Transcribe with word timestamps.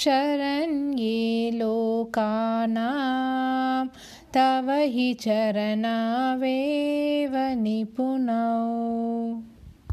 शरण्ये 0.00 1.50
लोकानां 1.58 2.80
तव 4.34 4.70
हि 4.94 5.06
चरणावेव 5.24 7.34
निपुनौ 7.62 8.50